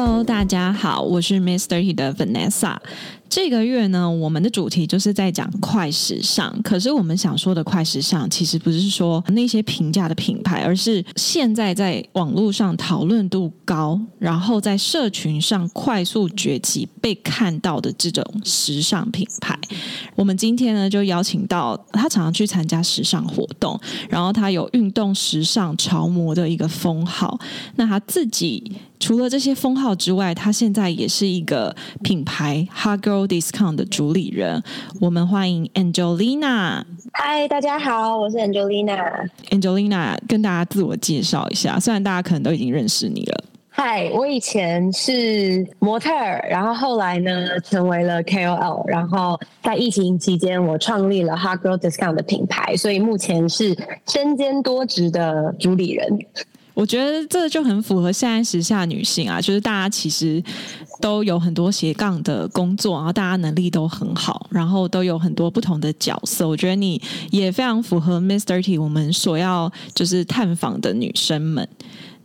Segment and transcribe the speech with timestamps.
[0.00, 1.80] Hello，大家好，我是 Mr.
[1.80, 2.76] T 的 Vanessa。
[3.28, 6.60] 这个月呢，我们的主题就是在讲快时尚。
[6.62, 19.58] 可是我们想说的快时尚，其实不是说那些平价的品牌，而是现在在网络上讨论度高，然后在社群上快速崛起、被看到的这种时尚品牌。
[20.16, 27.38] 我们今天呢，就邀请到他常常去参加时尚活动，然后他有运动时尚潮模的一个封号。
[27.76, 33.17] 那他自己除了这些封号之外，他现在也是一个品牌 Hot Girl。
[33.26, 34.62] Discount 的主理人，
[35.00, 36.84] 我们欢迎 Angelina。
[37.12, 39.28] 嗨，大家好，我是 Angelina。
[39.50, 43.44] Angelina，跟大家自我介绍一下，虽然大家可能都已经认识你了。
[43.70, 53.76] 嗨，我以前是模特儿，然后后来呢成为了 KOL，然后在疫情期间，我创立了 Hot Girl Discount 的品牌，所以目前是
[54.08, 56.18] 身兼多职的主理人。
[56.78, 60.40] 我觉得这就很符合现在时下女性啊，就是大家其实
[61.00, 66.46] 都有很多斜杠的工作，然后大家能力都很好，然后都有很多不同的角色。
[66.46, 71.68] 我觉得你也非常符合 Miss Thirty 我们所要就是探访的女生们。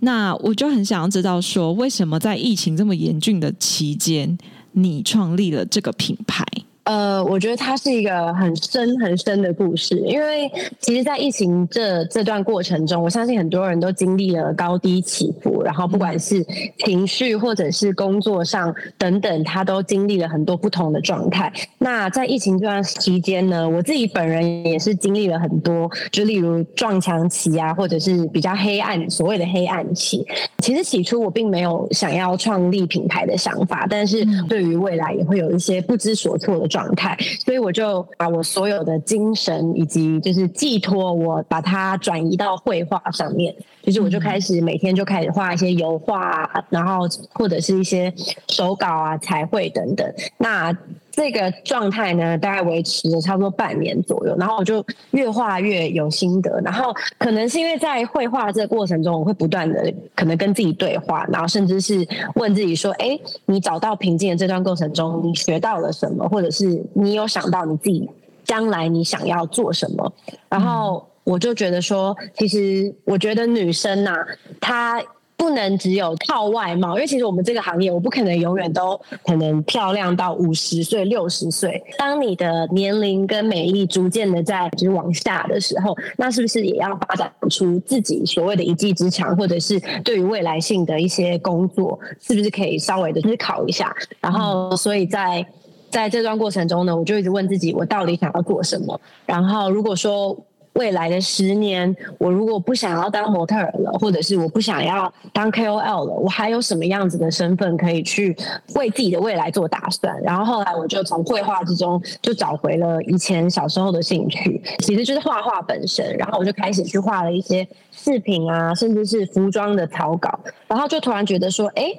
[0.02, 4.38] 那我就很想要知道，说为什么在疫情这么严峻的期间，
[4.74, 6.46] 你创立了这个品牌？
[6.84, 16.46] 呃，我觉得它是一个很深很深的故事，因为其实，在疫情这这段过程中，我相信很多人都经历了高低起伏，然后不管是
[16.80, 21.52] 情绪或者是工作上等等，他都经历了很多不同的状态。
[21.78, 30.28] 那在疫情这段期间呢，我自己本人也是经历了很多，就例如撞墙期啊，或者是比较黑暗所谓的黑暗期。
[30.58, 36.73] 其实起初我并没有想要创立品牌的想法，但是对于未来也会有一些不知所措的。
[36.74, 43.56] 状态，所以我就把我所有的精神以及就是寄托，我把它转移到绘画上面。
[43.84, 48.12] 就是我就开始每天就开始画一些油画，然后或者是一些
[48.48, 50.10] 手稿啊、彩绘等等。
[50.38, 50.76] 那
[51.12, 54.34] 这个状态呢，大概维持了差不多半年左右。
[54.40, 56.62] 然后我就越画越有心得。
[56.62, 66.26] 然后可能是因为在绘画这个过程中，我会不断的可能跟自己对话，然后甚至是问自己说：“哎，你找到平静的这段过程中，你学到了什么？
[66.30, 68.10] 或者是你有想到你自己
[68.46, 70.14] 将来你想要做什么？”
[70.48, 71.06] 然后。
[71.24, 74.16] 我就觉得说，其实我觉得女生呐，
[74.60, 75.02] 她
[75.36, 81.84] 不能只有靠外貌，因为其实我们这个行业，我不可能永远都可能漂亮到五十岁、六十岁。
[81.98, 93.94] 当你的年龄跟美丽逐渐的在就是往下的时候，那是不是也要发展出自己所谓的一技之长，或者是对于未来性的一些工作，是不是可以稍微的思考一下？
[94.22, 95.46] 然后，所以在
[95.90, 98.98] 在这段过程中呢，我就一直问自己，我到底想要做什么？
[99.26, 100.38] 然后，如果说
[100.74, 108.36] 未来的十年，我如果不想要当模特了，或者是我不想要当 KOL 了，我还有什么样子的身份可以去
[108.76, 110.20] 为自己的未来做打算？
[110.24, 116.16] 然后后来我就从绘画之中就找回了以前小时候的兴趣，其实就是画画本身。
[116.18, 120.40] 然后我就开始去画了一些饰品啊，甚至是服装的草稿。
[120.68, 121.94] 然后就突然觉得说，哎。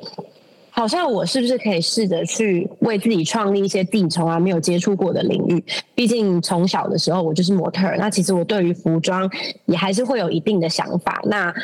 [0.77, 5.65] 好像我是不是可以试着去为自己创立一些自己从来没有接触过的领域？
[5.95, 9.31] 毕竟从小的时候我就是模特，那其实我对于服装
[9.67, 11.21] 也还是会有一定的想法。
[11.27, 11.55] 那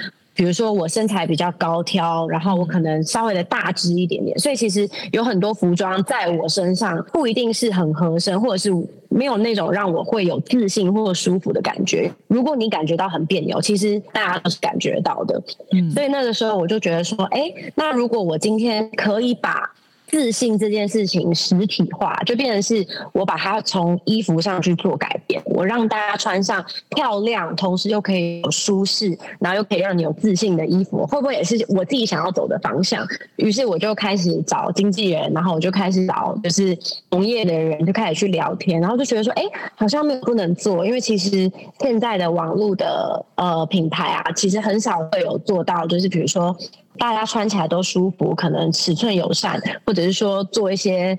[0.40, 8.70] 比如说我身材比较高挑，然后我可能稍微的大只一点点，所以其实有很多服装在我身上不一定是很合身，或者是
[9.10, 12.10] 没有那种让我会有自信或舒服的感觉。
[12.26, 15.42] 如果你感觉到很别扭，其实大家都是感觉到的。
[15.72, 19.70] 嗯，所以那个时候我就觉得说，哎，那如果我今天可以把
[20.10, 33.06] 自信这件事情实体化，就变成是我把它从衣服上去做改变，我让大家穿上漂亮，同时又可以有舒适，然后又可以让你有自信的衣服，会不会也是我自己想要走的方向？
[33.36, 36.76] 于是我就开始找经纪人，然后我就开始找就是
[37.10, 39.44] 从业的人，就开始去聊天，然后就觉得说，哎，
[39.76, 46.56] 好像没有不能做，因为其实现在的网络的呃品牌啊，其实很少会有做到，就是比如说。
[47.00, 51.18] 大家穿起来都舒服，可能尺寸友善，或者是说做一些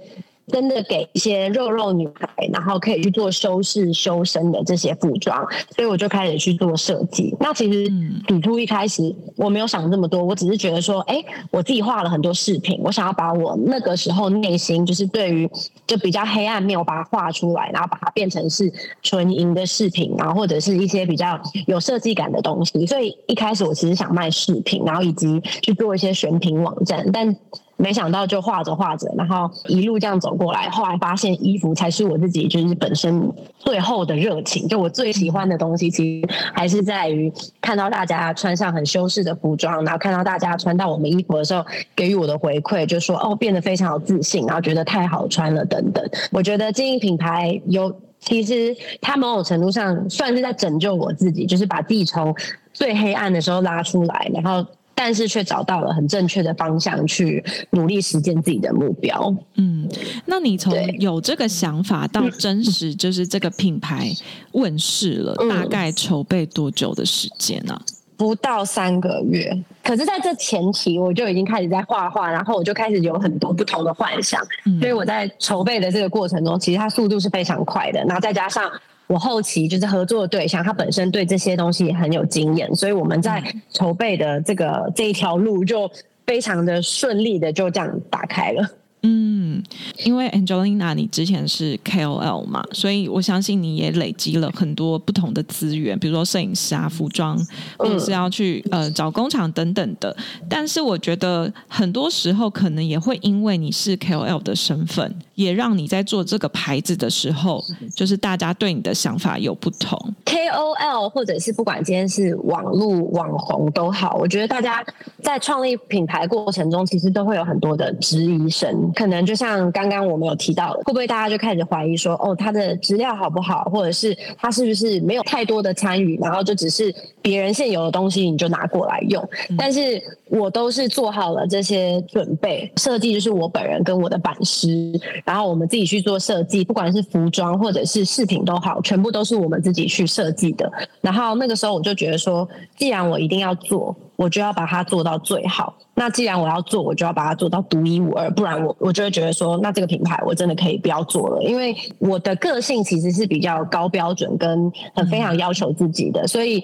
[0.52, 5.44] 真的给一些肉肉女孩，然后可以去做修饰修身的这些服装，
[5.76, 7.36] 所以我就开始去做设计。
[7.40, 7.90] 那其实
[8.28, 15.50] 起初一开始我没有想这么多，我只是觉得说，哎，我自己画了很多饰品，我想要把我那个时候内心就是对于
[15.88, 18.72] 就比较黑暗面，我把它画出来，然后把它变成是
[19.02, 22.86] 纯银的饰品，然后或者是一些比较有设计感的东西。
[22.86, 27.36] 所以一开始我其实想卖饰品，然后以及去做一些选品网站，但。
[27.82, 34.68] 没想到就画着画着，然后一路这样走过来，后来发现衣服才是我自己就是本身最后的热情。
[34.68, 46.08] 就我最喜欢的东西，其实还是在于看到大家穿上很修饰的服装，然后看到大家穿到我们衣服的时候给予我的回馈，就说哦变得非常有自信，然后觉得太好穿了等等。
[46.32, 52.36] 我觉得经营品牌有，其实它某种程度上算是在拯救我自己，就是把自己从
[52.72, 54.64] 最黑暗的时候拉出来，然后。
[54.94, 59.34] 但是却找到了很正确的方向，去努力实现自己的目标。
[59.56, 59.90] 嗯，
[60.26, 64.12] 那你从有这个想法到真实，就是这个品牌
[64.52, 67.80] 问世了，大概筹备多久的时间呢？
[68.16, 69.52] 不到三个月。
[69.84, 74.40] 可是在这前期，我就已经开始在画画，然后我就开始有很多不同的幻想。
[74.80, 78.00] 所以我在筹备的这个过程中，其实它速度是非常快的。
[78.02, 78.72] 然后再加上。
[79.12, 85.92] 我后期就是合作的对象，他本身对这些东西也很有经验，所以我们在筹备的这个这一条路就
[86.26, 88.66] 非常的顺利的就这样打开了。
[89.04, 89.62] 嗯，
[90.06, 97.36] 因为 Angelina 你之前是 KOL 嘛，所以我相信你也累积了很多不同的资源，比如说摄影师啊、服装，
[97.78, 100.16] 或者是要去呃找工厂等等的。
[100.48, 107.64] 但是我觉得很多时候可能也会因为你是 KOL 的身份，也让你在做这个牌子的时候，
[107.96, 109.98] 就是大家对你的想法有不同。
[110.26, 114.86] KOL 或者是不管今天是网络网红都好，我觉得大家
[115.24, 118.91] 在创立品牌过程中，其实都会有很多的质疑声。
[118.96, 129.28] 可能就像刚刚我们有提到的，会不会大家就开始怀疑说，哦，他的质量好不好，或者是他是不是没有太多的参与，然后就只是别人现有的东西你就拿过来用？
[129.58, 134.92] 但是我都是做好了这些准备，设计就是我本人跟我的版师，
[135.26, 140.72] 然后我们自己去做设计，不管是服装或者是饰品都好，全部都是我们自己去设计的。
[141.02, 142.48] 然后那个时候我就觉得说，
[142.78, 143.96] 既然我一定要做。
[144.22, 145.76] 我就要把它做到最好。
[145.96, 151.42] 那既然我要做，我就要把它做到独一无二，不然我我就会觉得说，那这个品牌我真的可以不要做了。
[151.42, 156.64] 因为我的个性其实是比较高标准跟很非常要求自己的，所以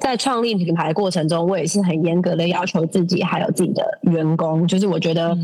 [0.00, 4.66] 在创立品牌过程中，我也是很严格的要求自己，还有自己的员工。
[4.66, 5.36] 就是我觉得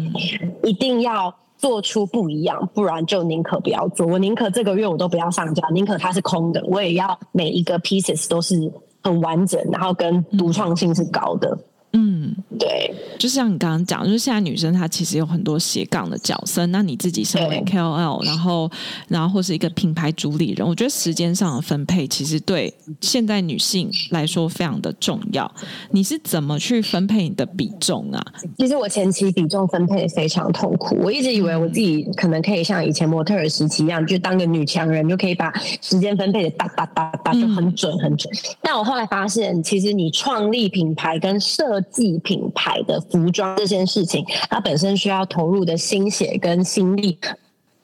[0.63, 4.07] 一定要做出不一样，不然就宁可不要做。
[4.07, 8.73] 我宁可这个月我都不要上架，宁可它是空的，我也要每一个 pieces 都是。
[9.05, 11.57] 很完整，然后跟独创性是高的。
[11.97, 16.67] 嗯，对，就像你刚刚讲，就是现在女生她其实有很多斜杠的角色。
[16.67, 18.69] 那你自己身为 KOL，然后
[19.07, 25.49] 然后或是一个品牌主理人，我觉得时间上的分配其实对现在女性来说非常的重要。
[25.93, 28.21] 你是怎么去分配你的比重啊？
[28.59, 38.29] 其实我前期比重分配非常痛苦，我一直以为我自己可能可以像以前模特儿时期一样，就当个女强人，就可以把时间分配的哒哒哒哒就很准很准。
[38.61, 47.19] 但我后来发现，其实你创立品牌跟设计品牌的服装这件事情，它本身需要投入的心血跟心力。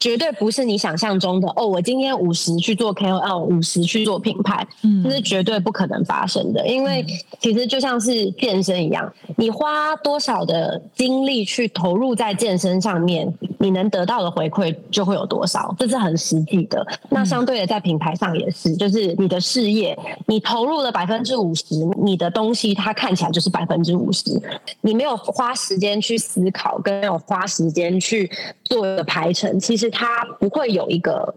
[0.00, 1.67] 绝对不是你想象中的哦！
[1.67, 4.67] 我今天五十去做 KOL，五十去做品牌，
[5.05, 6.67] 这是绝对不可能发生的。
[6.67, 7.05] 因为
[7.38, 16.82] 其实就像是健身一样，你花多少的精力去投入在健身上面，你能得到的回馈就会有多少，这是很实际的。
[17.10, 19.94] 那相对的，在品牌上也是，就是你的事业，
[20.25, 21.65] 你投入了百分之五十，
[22.03, 24.41] 你的东西它看起来就是百分之五十。
[24.81, 28.31] 你没有花时间去思考，跟没有花时间去
[28.65, 29.90] 做的排程，其实。
[29.91, 31.35] 它不会有一个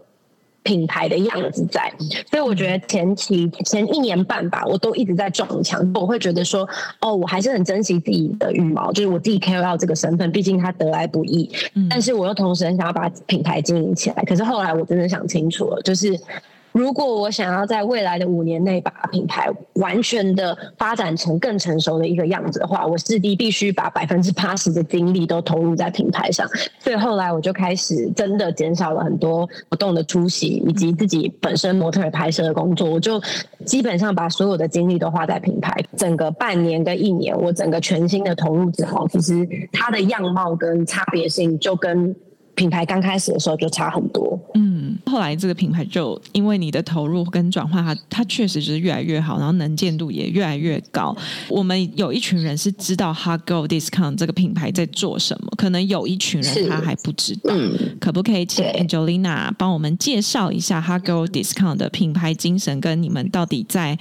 [0.62, 1.92] 品牌的样子在，
[2.30, 5.92] 所以我觉得前期前一年半吧，我都一直在撞墙。
[5.94, 6.66] 我会觉得说，
[7.00, 11.50] 哦，我还是很珍惜自己的羽毛，就是我自己 KOL 这个身份，毕竟它得来不易。
[11.90, 14.22] 但是我又同时很想要把品牌经营起来。
[14.24, 16.18] 可是后来我真的想清楚了，就是。
[16.74, 26.44] 如果我想要在未来的五年内把品牌完全的发展成更成熟的一个样子的话，我势必必须把百分之八十的精力都投入在品牌上。
[26.80, 33.22] 所以后来我就开始真的减少了很多活动的出席，以及自己本身模特拍摄的工作，我就
[33.64, 35.72] 基本上把所有的精力都花在品牌。
[35.96, 42.16] 整个半年跟一年，我整个全新的投入之后，其实它的样貌跟差别性就跟。
[42.56, 44.38] 品牌刚开始的时候就差很多。
[44.54, 51.16] 嗯，后来这个品牌就因为你的投入跟转化，它它确实是越来越好，然后能见度也越来越高。
[51.48, 57.54] 我们有一群人是知道 Hot Girl Discount 这个品牌在做什么，可能有一群人他还不知道。
[58.00, 63.96] 可不可以请 Angelina 帮我们介绍一下 Hot Girl Discount 的品牌精神，跟你们到底在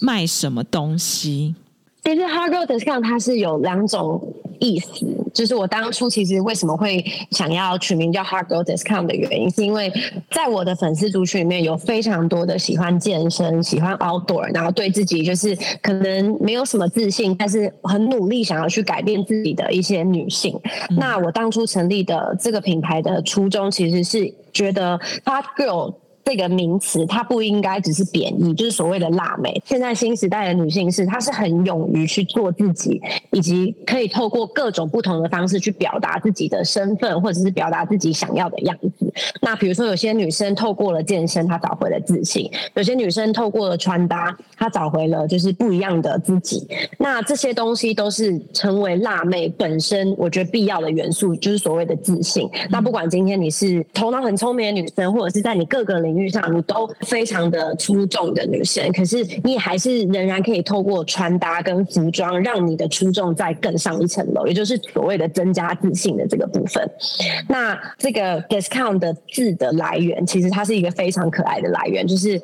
[0.00, 1.56] 卖什么东西？
[2.04, 5.04] 其实 Hot Girl Discount 它是有两种意思，
[5.34, 9.92] 就是我当初其实为什么会想要取名叫 Hard Girl Discount 的原因，是因为
[10.30, 20.56] 在我的粉丝族群里面有非常多的喜欢健身、喜欢 outdoor，然后对自己就是可能没有什么自信，但是很努力想要去改变自己的一些女性。
[20.96, 25.94] 那我当初成立的这个品牌的初衷，其实是觉得 Hard Girl。
[26.24, 29.60] 这个名词它不应该只是贬义，就是所谓的辣妹。
[29.64, 33.00] 现在新时代的女性是，她是很勇于去做自己，
[33.30, 39.12] 以及可以透过各种不同的方式去表达自己的身份，或者是表达自己想要的样子。
[39.40, 46.66] 那比如说，有些女生透过了健身，她找回了自信；有些女生透过了穿搭，她找回了就是不一样的自己。
[46.98, 52.48] 那这些东西都是成为辣妹本身，我觉得必要的元素，就是所谓的自信。
[52.70, 66.88] 那不管今天你是头脑很聪明的女生，或者是在你各个领领域上你都非常的出众的女生，可是你还是仍然可以透过穿搭跟服装，让你的出众再更上一层楼，也就是所谓的增加自信的这个部分。
[67.48, 72.40] 那这个 discount 的字的来源，其实它是一个非常可爱的来源，就是。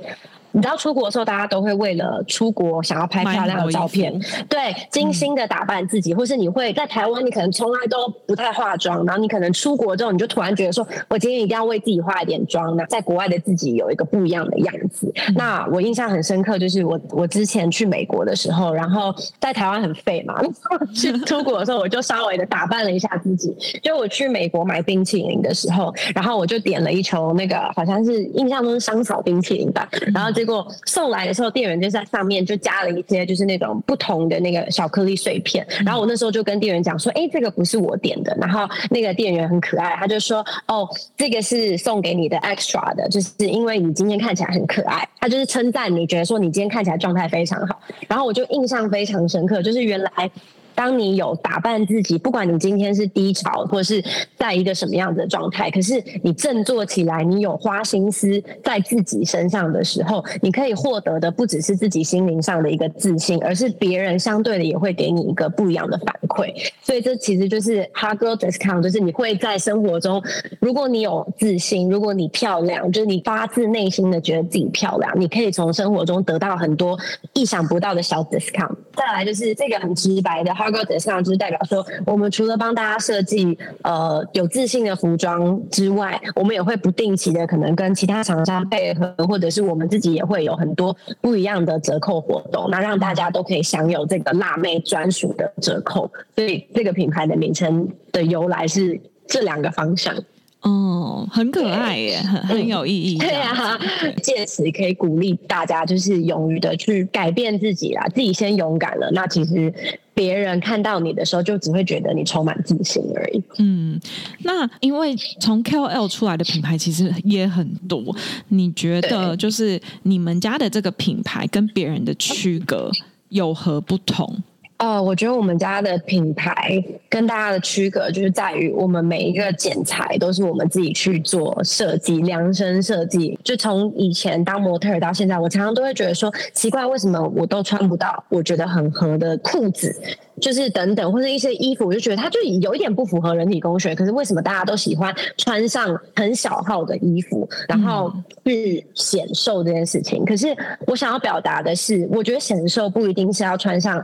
[0.59, 4.13] 你知道出国的时候，大家都会为了出国想要拍漂亮的照片，
[4.49, 15.13] 对，精心的打扮自己，或是你会在台湾，你可能从来都不太化妆，然后你可能出国之后，你就突然觉得说，我今天一定要为自己化一点妆，那在国外的自己有一个不一样的样子。
[15.37, 20.43] 那我印象很深刻，就是我我之前去美国的时候，然后在台湾很废嘛，
[20.93, 23.55] 去 出国的时候，我就稍微的打扮了一下自己。
[23.81, 30.33] 就我去美国买冰淇淋的时候，然后我就点了一球那个好像是印象中是香草冰淇淋吧，然后。
[30.39, 35.67] 结果送来的时候，店员就在上面就加了一些，就是那种不同的那个小颗粒碎片。
[35.85, 47.81] 然后我那时候就跟店员讲说：“哎，这个不是我点的。”然后那个店员很可爱，他就说：“哦，这个是送给你的 extra 的，就是因为你今天看起来很可爱。”他就是称赞你，觉得说你今天看起来状态非常好。
[48.09, 50.31] 然后我就印象非常深刻，就是原来。
[50.79, 54.01] 当你有打扮自己，不管你今天是低潮，或是
[54.37, 66.55] 在一个什么样的状态，可是你振作起来，你有花心思在自己身上的时候，你可以获得的不只是自己心灵上的一个自信，而是别人相对的也会给你一个不一样的反馈。
[66.81, 70.23] 所以这其实就是 Hard Girl Discount，就是你会在生活中，
[70.61, 76.97] 如果你有自信，如果你漂亮，就是你发自内心的觉得自己漂亮，你可以从生活中得到很多
[77.33, 78.77] 意想不到的小 discount。
[78.95, 80.55] 再来就是这个很直白的。
[80.71, 96.11] Hard Girl 上就是代表说，我们除了帮大家设计呃有自信的服装之外，我们也会不定期的可能跟其他厂商配合，或者是我们自己也会有很多不一样的折扣活动，那让大家都可以享有这个辣妹专属的折扣。
[96.35, 100.15] 所以这个品牌的名称的由来是这两个方向。
[100.63, 103.17] 哦，很可爱耶，很很有意义。
[103.19, 103.79] 对啊，
[104.21, 108.05] 借此可以鼓励大家，就是勇于的去改变自己啦。
[108.13, 109.73] 自己先勇敢了，那其实
[110.19, 113.41] 别人看到你的时候，就只会觉得你充满自信而已。
[113.59, 114.01] 嗯，
[114.41, 118.05] 那因为从 KOL 出来的品牌其实也很多，
[118.49, 122.91] 你觉得就是你们家的这个品牌跟别人的区隔
[123.29, 124.43] 有何不同？
[124.79, 133.37] 呃，我觉得我们家的品牌跟大家的区隔，就是在于我们每一个剪裁都是我们自己去做设计、量身设计。
[133.43, 139.93] 就从以前当模特到现在，我常常都会觉得说，奇怪，为什么我都穿不到我觉得很合的裤子，
[140.41, 143.97] 就是等等，或者一些衣服，我就觉得它就有一点不符合人体工学。
[143.97, 148.13] 可是为什么大家都喜欢穿上很小号的衣服，然后
[148.45, 150.25] 去显瘦这件事情？
[150.25, 150.57] 可是
[150.87, 154.01] 我想要表达的是，我觉得显瘦不一定是要穿上。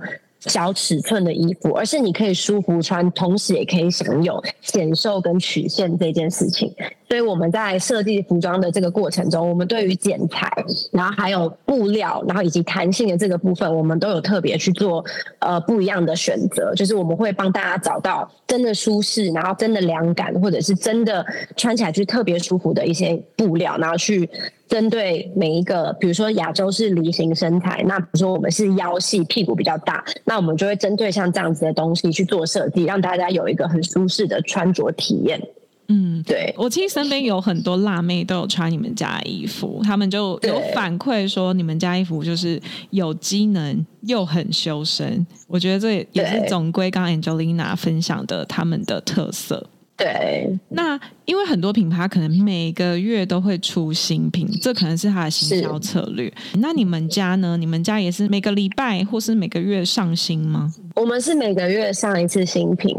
[0.46, 6.72] 小尺寸的衣服，而是你可以舒服穿，同时也可以享有显瘦跟曲线这件事情。
[7.06, 10.50] 所以我们在设计服装的这个过程中，我们对于剪裁，
[10.90, 15.04] 然后还有布料，然后以及弹性的这个部分，我们都有特别去做
[15.38, 16.74] 呃不一样的选择。
[16.74, 21.24] 就是我们会帮大家找到真的舒适，然后真的凉感，或者是真的
[21.56, 24.28] 穿起来就特别舒服的一些布料，然后去
[24.66, 35.40] 针对每一个，比如说亚洲是梨形身材，那比如说我们是腰细，屁股比较大，那我们就会针对像这样子的东西去做设计，让大家有一个很舒适的穿着体验。
[35.88, 49.68] 嗯，对，我其实身边有很多辣妹都有穿你们家的衣服，他们就有反馈说你们家衣服就是有机能又很修身，我觉得这也是总归刚 Angelina 分享的他们的特色。
[49.96, 56.32] 对，那因为很多品牌可能每个月都会出新品，这可能是它的行销策略。
[56.54, 57.56] 那你们家呢？
[57.56, 60.72] 你们家也是每个礼拜或是每个月上新吗？
[60.96, 62.96] 我们是每个月上一次新品。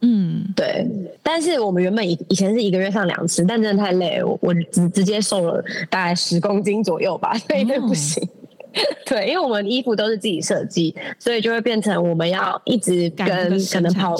[0.00, 0.84] 嗯，对。
[1.22, 8.20] 但是我们原本以以前是一个月上两次，但真的太累，我我直直接瘦了大概十公斤左右吧， 所以这不行。
[9.06, 13.28] 对，因为我们衣服都是自己设计，所以就会变成我们要一直跟
[13.70, 14.16] 可能跑。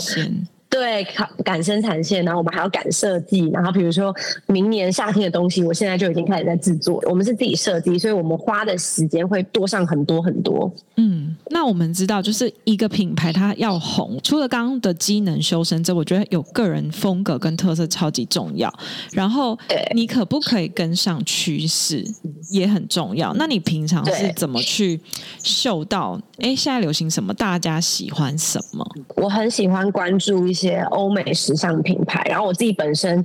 [0.73, 4.13] 对，赶赶生产线，然后我们还要赶设计，然后比如说
[4.47, 6.99] 明年夏天的东西，我现在就已经开始在制作。
[7.11, 10.73] 我们是自己设计，所以我们花的时间会多上很多很多。
[10.97, 18.73] 嗯，那我们知道，就是一个品牌它要红，除了刚刚的机能修身之外，我觉得有个人风格跟特色超级重要。
[19.13, 19.59] 然后，
[19.95, 22.03] 你可不可以跟上趋势
[22.51, 23.35] 也很重要。
[23.35, 24.99] 那你平常是怎么去
[25.43, 26.19] 嗅到？
[26.43, 27.33] 哎，现在流行什么？
[27.33, 28.85] 大家喜欢什么？
[29.17, 33.25] 我很喜欢关注一些欧美时尚品牌，然后我自己本身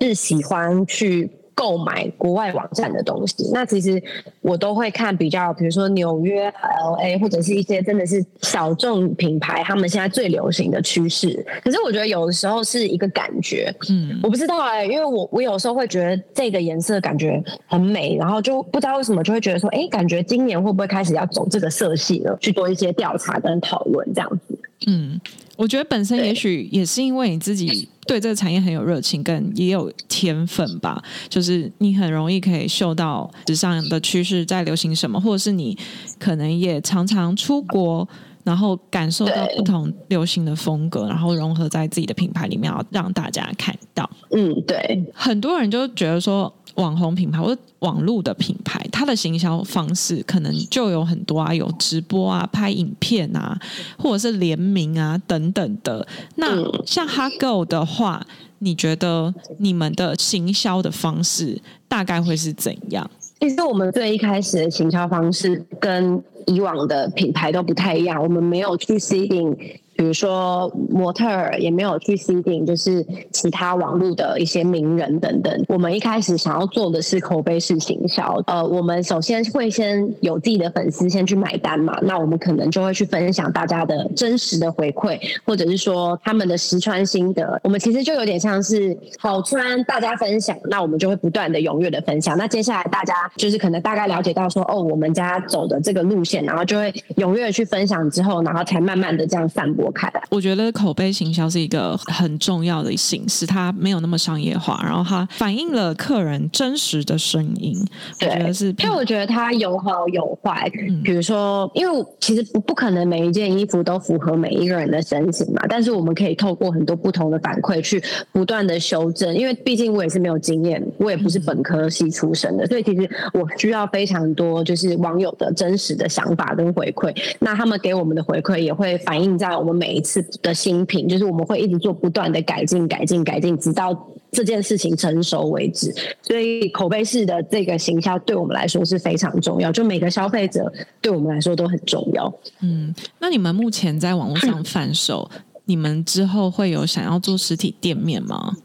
[0.00, 1.30] 是喜欢去。
[1.58, 4.00] 购买国外网站的东西，那其实
[4.40, 11.44] 我都会看比较，比如说纽约、L A 或者是一些真的是小众品牌，他们现在最流行的趋势。
[11.64, 22.38] 可是我觉得有的时候是一个感觉，嗯，我不知道哎，因为我我有时候会觉得这个颜色感觉很美，然后就不知道为什么就会觉得说，哎，感觉今年会不会开始要走这个色系了？
[22.40, 24.56] 去做一些调查跟讨论这样子。
[24.86, 25.20] 嗯，
[25.56, 27.88] 我觉得本身也许也是因为你自己。
[28.08, 31.00] 对这个产业很有热情，跟也有天分吧。
[31.28, 35.78] 就是你很容易可以嗅到时尚的趋势在流行什么，或者是你
[36.18, 38.08] 可能也常常出国，
[38.42, 44.08] 然后感受到不同流行的风格，然后融合在自己的品牌里面，要让大家看到。
[44.30, 45.04] 嗯，对。
[45.12, 46.52] 很多人就觉得说。
[46.78, 53.58] 网红品牌或者网络的品牌，它的行销方式可能就有很多啊，有直播啊、拍影片啊，
[53.98, 56.06] 或者是联名啊等等的。
[56.36, 56.56] 那
[56.86, 58.26] 像 Huggo 的话，
[58.60, 63.08] 你觉得你们的行销的方式大概会是怎样？
[63.40, 69.56] 其实我们最一开始的行销方式跟以往的品牌都不太一样，我们没有去 C 定。
[69.98, 75.64] 比如说模特儿也没有去 C 定，就是其他网络的一些名人等等。
[75.66, 78.40] 我们一开始想要做的是口碑式行销。
[78.46, 87.60] 呃，我们首先会先有自己的粉丝先去买单嘛，那我们可能就会去分享大家的真实的回馈，或者是说他们的实穿心得。
[87.64, 92.38] 我们其实就有点像是好穿，大家分享，那我们就会不断的踊跃的分享。
[92.38, 100.22] 那接下来大家就是可能大概了解到说，哦，我们家走的这个路线，然后就会踊跃去分享之后，然后才慢慢的这样散播开来。
[100.30, 107.76] 我觉得口碑行销是一个很重要的形式，它没有那么商业化，然后它反映了客人真实的声音。
[108.20, 110.70] 我觉得是，因为我觉得它有好有坏。
[110.88, 119.34] 嗯比如说，因为其实不不可能每一件衣服都符合每一个人的身形嘛，但是我们可以透过很多不同的反馈去不断的修正。
[119.34, 127.16] 因为毕竟我也是没有经验，我也不是本科系出身的，所以其实我需要非常多就是网友的真实的想法跟回馈。
[127.40, 129.78] 那他们给我们的回馈也会反映在我们。
[129.78, 133.96] 每一次的新品，就是我们会一直做不断的改进、改进、改进，直到
[134.32, 135.94] 这件事情成熟为止。
[136.20, 142.34] 所以口碑式的这个行销对我们来说是非常重要，就每个消费者对我们来说都很重要。
[142.60, 145.30] 嗯，那你们目前在网络上 贩售，
[145.66, 148.56] 你们之后会有想要做实体店面吗？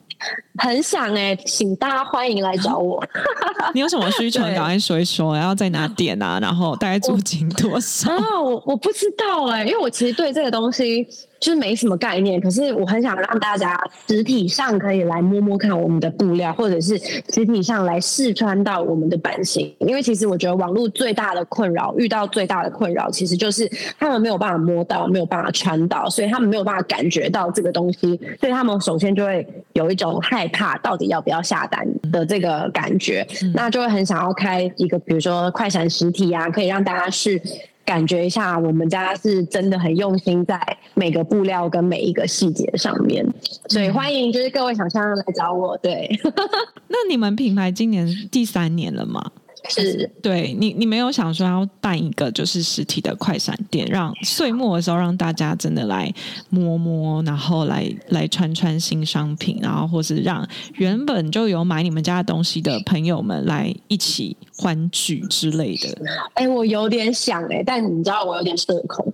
[0.58, 3.04] 很想哎，请大家欢迎来找我。
[3.74, 4.42] 你有什么需求？
[4.42, 6.40] 赶快说一说，然后在哪点啊？
[6.42, 8.12] 然后大概租金多少？
[8.12, 11.08] 啊，我我不知道哎，因为我其实对这个东西。
[11.44, 13.78] 就是没什么概念，可是我很想让大家
[14.08, 19.76] 实体上可以来摸摸看我们的布料，或者是实体上来试穿到我们的版型。
[19.80, 37.42] 因为其实我觉得网络最大的困扰，遇到最大的困扰，其实就是他们没有办法摸到，没有办法穿到，所以他们没有办法感觉到这个东西，所以他们首先就会有一种害怕，到底要不要下单的这个感觉，那就会很想要开一个，比如说快闪实体啊，可以让大家去。
[37.86, 40.60] 感觉一下，我们家是真的很用心在
[40.94, 43.26] 每个布料跟每一个细节上面，
[43.68, 45.78] 所以欢迎就是各位厂商来找我。
[45.78, 46.10] 对，
[46.88, 49.32] 那你们品牌今年第三年了吗？
[49.70, 56.14] 是对你，你没有想说要办一个就是实体的快闪店，让岁末的时候让大家真的来
[56.50, 65.98] 摸摸，然后来来穿穿新商品，然后或是让原本就有买你们家的东西的朋友们来一起欢聚之类的。
[66.34, 69.12] 哎，我有点想哎，但你知道我有点社恐。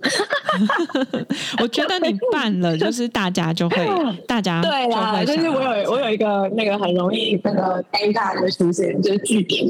[1.62, 3.88] 我觉得你办了，就是大家就会，
[4.26, 9.64] 大家对啦，就是我有我有一个那个很容易那个尴尬的出现，就是据点。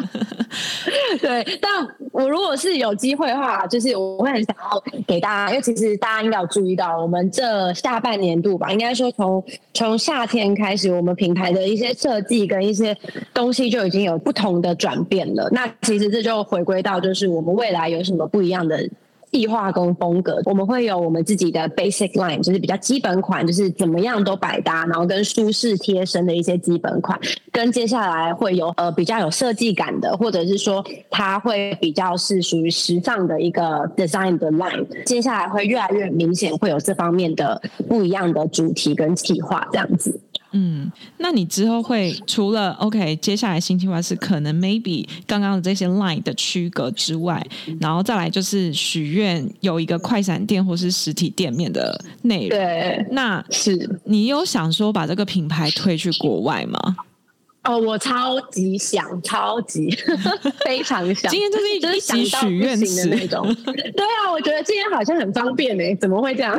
[1.20, 9.42] 对，但我如果是有机会的话，就是我会很想要给大家，因为其实大家应该有注意到，我们这下半年度吧，应该说从
[9.74, 12.96] 从夏天开始，我们品牌的一些设计跟一些
[13.32, 15.48] 东西就已经有不同的转变了。
[15.52, 18.88] 那其实这就回归到，就是我们未来有什么不一样的。
[19.30, 27.18] 计划跟风格，我们会有我们自己的 basic line，就是比较基本款，就是怎么样都百搭，然后跟舒适贴身的一些基本款，
[27.52, 40.20] 跟接下来会有呃比较有设计感的，或者是说它会比较是属于时尚的一个 design 的 line，接下来会越来越明显会有这方面的不一样的主题跟企划这样子。
[40.52, 47.44] 嗯，那你之后会除了 OK，接下来新计划是可能 maybe 刚刚的这些 line 的区隔之外，
[47.80, 52.58] 然后再来就是许愿有一个快闪店或是实体店面的内容。
[52.58, 56.96] 对，那是你有想说把这个品牌推去国外吗？
[57.64, 59.90] 哦，我超级想，超级
[60.64, 61.30] 非常想。
[61.30, 63.54] 今天就是一就是集想到许愿不行的那种。
[63.64, 63.74] 对
[64.24, 66.58] 啊，我觉得今天好像很方便呢、怎么会这样？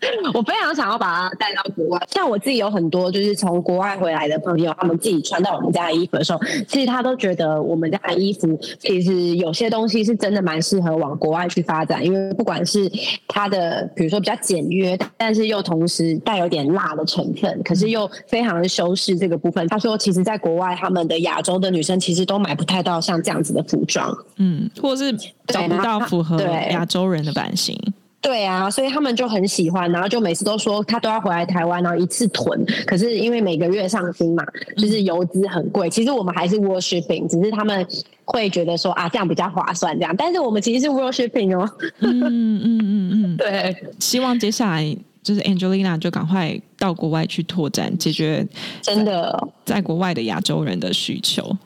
[0.34, 2.02] 我非常想要把它带到国外。
[2.10, 12.90] 像我自己有很多就是从国外回来的朋友，他们自己穿到我们家的衣服的时候，其实他都觉得我们家的衣服其实有些东西是真的蛮适合往国外去发展，因为不管是
[13.28, 19.66] 它的比如说比较简约，但是又同时带有点辣的成分，可是又非常的修饰这个部分。
[19.68, 24.16] 他说，其实在国外他们的亚洲的女生其实都买不太到像这样子的服装。
[24.36, 25.12] 嗯，或是
[25.46, 27.78] 找不到符合亚洲人的版型。
[28.20, 32.64] 对啊，所以他们就很喜欢，然后就每次都说他都要回来台湾，然后一次囤。
[32.86, 34.44] 可是因为每个月上新嘛，
[34.76, 35.88] 就是油资很贵。
[35.88, 37.86] 其实我们还是 world shipping，只是他们
[38.24, 40.14] 会觉得说啊这样比较划算这样。
[40.16, 41.68] 但是我们其实是 world shipping 哦。
[42.00, 48.46] 嗯嗯嗯嗯， 对，希望接下来就是 Angelina 就赶快到国外去拓展，解决
[48.82, 51.56] 真的在国外的亚洲人的需求。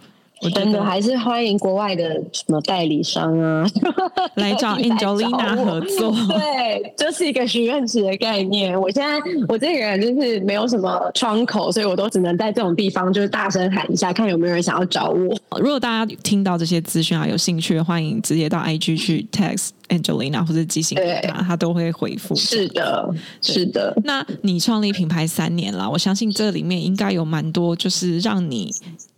[0.45, 3.67] 我真的还是欢迎国外的什么代理商啊
[4.37, 6.11] 来找 Angelina 合作。
[6.29, 8.79] 对，就是一个许愿池的概念。
[8.79, 15.59] 我现在我这个人就是没有什么窗口，所以我都只能在这种地方就是大声喊一下，看有没有人想要找我。
[15.59, 22.35] 如果大家听到这些资讯啊，有兴趣的，欢迎直接到 IG 去 text Angelina 或者寄信给她，她都会回复。
[22.35, 23.09] 是的，
[23.41, 23.95] 是的。
[24.05, 28.71] 那你创立品牌三年了，我相信这里面应该有蛮多就是让你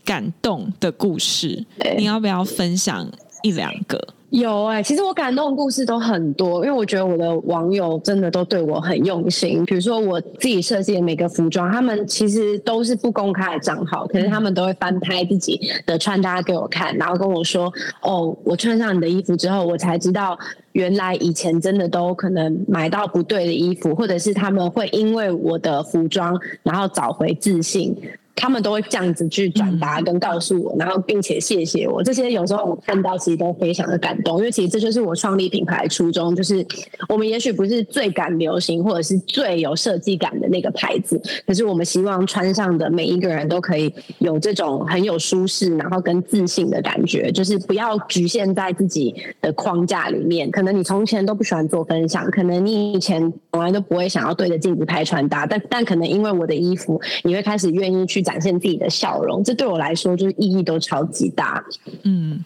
[0.06, 1.66] 感动的故事，
[1.98, 3.06] 你要不要分享
[3.42, 4.14] 一两个？
[4.30, 9.64] 有哎、其实我感动的故事都很多，因为我觉得我的网友真的都对我很用心。
[9.64, 20.36] 比如说我自己设计的每个服装，他们其实都是不公开的账号，可是他们都会翻拍自己的穿搭给我看，然后跟我说：“哦，我穿上你的衣服之后，我才知道
[20.72, 27.96] 原来以前真的都可能买到不对的衣服，或者是他们会因为我的服装，然后找回自信。”
[28.36, 32.02] 他们都会这样子去转达跟告诉我，然后并且谢谢我。
[32.02, 36.64] 这些有时候我看到其实都非常的感动，因为其实这就是我创立品牌的初衷，就是
[37.08, 50.50] 我们也许不是最敢流行或者是最有设计感的那个牌子，可是我们希望穿上的每一个人都可以有这种很有舒适，然后跟自信的感觉，就是不要局限在自己的框架里面。
[50.50, 61.64] 可能你从前都不喜欢做分享，可能你以前从来都不会想要对着镜子拍穿搭，但但可能因为我的衣服，你会开始愿意去展现自己的笑容，这对我来说就是意义都超级大。
[62.02, 62.44] 嗯，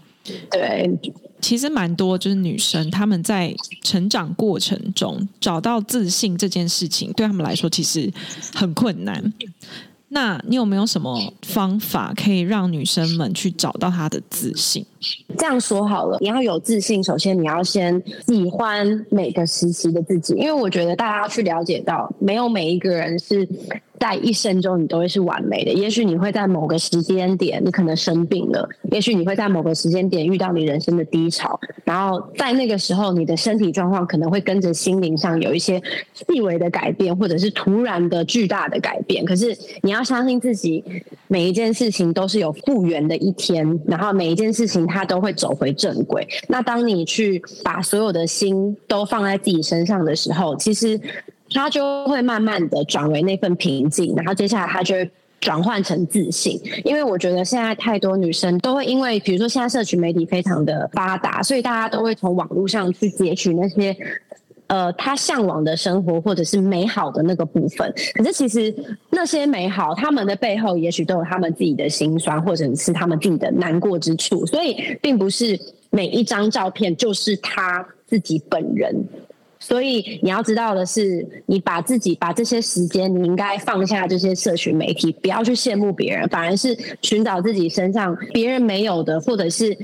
[0.51, 0.91] 对，
[1.41, 8.13] 其实蛮多就是女生她们在成长过程中找到自信这件事情，对她们来说其实
[8.55, 9.33] 很困难。
[10.13, 14.85] 那你有没有什么方法可以让女生们去找到她的自信？
[15.39, 23.49] 这样说好了，你要有自信，首先你要先喜欢每个时期的自己，因为我觉得大家要去了解到，没有每一个人是
[24.01, 25.73] 在一生中你都会是完美的。
[25.73, 35.81] 也许你会在某个时间点，你可能生病了；，也许你会在某个时间点遇到你人生的低潮，然后在那个时候，你的身体状况可能会跟着心灵上有一些
[36.15, 39.23] 细微的改变，或者是突然的巨大的改变。
[39.25, 40.83] 可是你要相信自己，
[41.29, 46.27] 每一件事情都是有复原的一天，然后每一件事情它都会走回正轨。
[46.49, 50.99] 那当你去把所有的心都放在自己身上的时候，其实
[51.51, 55.11] 它就会慢慢的转为那份平静，然后接下来它就会。
[55.41, 63.97] 转换成自信，因为我觉得现在太多女生都会因为，比如说现在社群媒体非常的发达，所以大家都会从网络上去截取那些
[64.67, 68.75] 呃，他向往的生活或者是美好的那个部分，可是其实
[69.09, 75.59] 那些美好，他们的背后也许都有他们自己的辛酸，或者是他们自己的难过之处，所以并不是
[75.89, 78.95] 每一张照片就是他自己本人。
[79.61, 89.79] 所以你要知道的是，你把自己把这些时间，你应该放下这些社群媒体，不要去羡慕别人，反而是寻找自己身上别人没有的，或者是。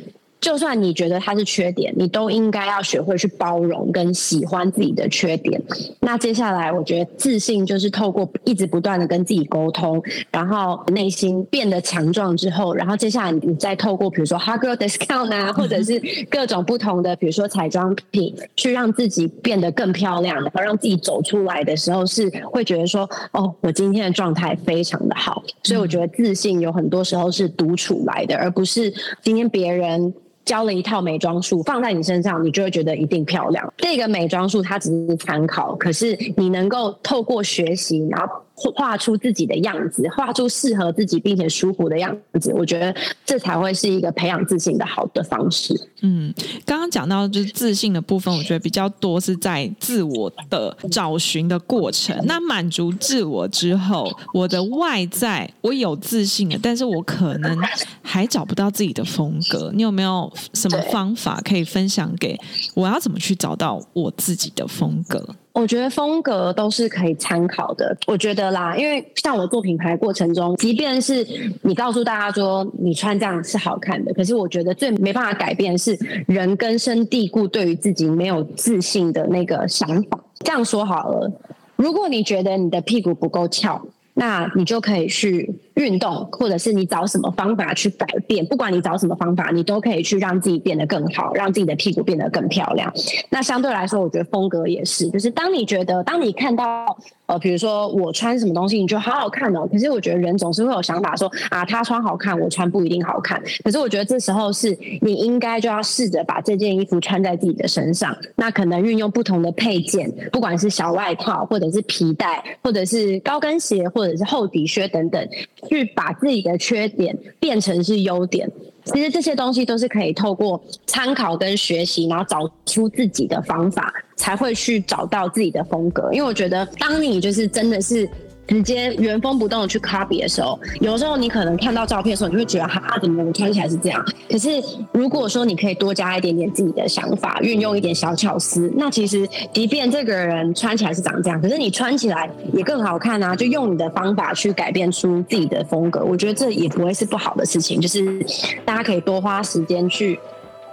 [0.46, 5.60] 就算你觉得它是缺点，你都应该要学会去包容跟喜欢自己的缺点。
[5.98, 25.42] 那接下来，我觉得自信就是透过一直不断的跟自己沟通，然后内心变得强壮之后，然后接下来你再透过比如说 Hug Girl Discount 啊，或者是各种不同的比如说彩妆品，去让自己变得更漂亮，然后让自己走出来的时候是会觉得说，哦，我今天的状态非常的好。
[25.64, 30.14] 所以我觉得自信有很多时候是独处来的，而不是今天别人。
[30.46, 33.70] 教了一套美妆术放在你身上，你就会觉得一定漂亮。
[33.76, 38.45] 这个美妆术它只是参考，可是你能够透过学习，然后。
[38.56, 45.78] 画出自己的样子，画出适合自己并且舒服的样子，我觉得这才会是一个培养自信的好的方式。
[46.00, 46.32] 嗯，
[46.64, 52.16] 刚刚讲到就是自信的部分，我觉得比较多是在自我的找寻的过程。
[52.24, 57.58] 那满足自我之后，我的外在我有自信了，但是我可能
[58.00, 59.70] 还找不到自己的风格。
[59.74, 62.38] 你有没有什么方法可以分享给
[62.74, 62.86] 我？
[62.86, 65.28] 要怎么去找到我自己的风格？
[65.56, 67.96] 我觉得风格都是可以参考的。
[68.06, 71.26] 我觉得啦，因为像我做品牌过程中，即便是
[71.62, 80.20] 你告诉大家说你穿这样是好看的，可是我觉得最没办法改变是人根深蒂固对于自己没有自信的那个想法。
[80.40, 81.32] 这样说好了，
[81.76, 83.80] 如果你觉得你的屁股不够翘，
[84.16, 85.54] 那你就可以去。
[85.76, 92.90] 运动，或者是你找什么方法去改变，不管你找什么方法，你都可以去让自己变得更好，让自己的屁股变得更漂亮。
[93.28, 96.96] 那相对来说，我觉得风格也是，就是当你觉得，当你看到
[97.26, 103.42] 呃，比如说我穿什么东西，你觉得好好看哦，可是我觉得人总是会有想法说啊，他穿好看，我穿不一定好看。
[103.64, 115.28] 可是我觉得这时候是你应该就要试着把这件衣服穿在自己的身上，那可能运用不同的配件，不管是小外套，或者是皮带，或者是高跟鞋，或者是厚底靴等等。
[115.68, 118.48] 去把自己的缺点变成是优点，
[118.92, 126.10] 其实这些东西都是可以透过参考跟学习，然后找出自己的方法，才会去找到自己的风格。
[126.12, 128.08] 因为我觉得，当你就是真的是。
[128.46, 134.04] 直接原封不动的去 copy 的时候，有时候你可能看到照片的时候，你会觉得哈，怎么我穿起来是这样？
[134.30, 143.34] 可是如果说你可以多加一点点自己的想法，运用一点小巧思，那其实即便这个人穿起来是长这样，可是你穿起来也更好看啊！
[143.34, 147.80] 就用你的方法去改变出自己的风格，我觉得这也不会是不好的事情。
[147.80, 148.24] 就是
[148.64, 150.18] 大家可以多花时间去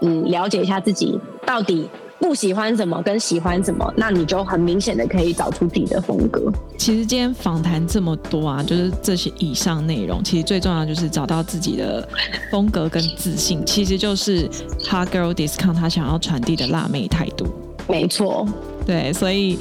[0.02, 1.90] 嗯了解一下自己到底。
[2.24, 6.50] 不喜欢什么跟喜欢什么，那你就很明显的可以找出自己的风格。
[6.78, 12.08] 其实今天访谈这么多啊，就是这些以上内容，其实最重要就是找到自己的
[12.50, 14.48] 风格跟自信，其实就是
[14.90, 17.46] Hot Girl Discount 他想要传递的辣妹态度。
[17.90, 18.48] 没错，
[18.86, 19.60] 对，所以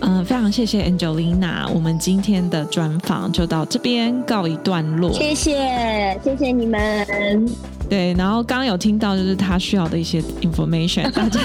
[0.00, 5.12] 嗯，非常谢谢 Angelina，我们今天的专访就到这边告一段落。
[5.12, 7.48] 谢谢，谢谢你们。
[7.92, 11.38] 对，然后刚刚有听到就是他需要的一些 information， 大家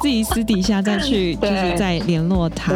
[0.00, 2.72] 自己私底下再去就是再联络他。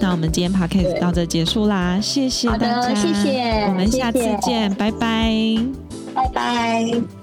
[0.00, 5.30] 那我们今天 podcast 到这结束啦，谢谢大家，谢谢，我们下次见，拜拜，
[6.14, 7.21] 拜拜。